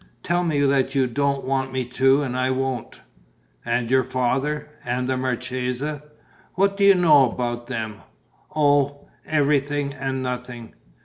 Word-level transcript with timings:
"Tell 0.23 0.43
me 0.43 0.61
that 0.61 0.95
you 0.95 1.05
don't 1.05 1.45
want 1.45 1.71
me 1.71 1.85
to 1.85 2.23
and 2.23 2.35
I 2.35 2.49
won't." 2.49 3.01
"And 3.63 3.91
your 3.91 4.03
father? 4.03 4.67
And 4.83 5.07
the 5.07 5.15
marchesa?" 5.15 6.01
"What 6.55 6.75
do 6.75 6.83
you 6.83 6.95
know 6.95 7.29
about 7.31 7.67
them?" 7.67 7.97
"Oh... 8.55 9.07
everything 9.27 9.93
and 9.93 10.23
nothing!" 10.23 10.73